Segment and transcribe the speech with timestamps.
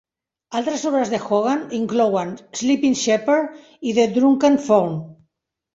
[0.59, 5.03] Altres obres de Hogan inclouen "Sleeping Shepherd" i "The Drunken Faun".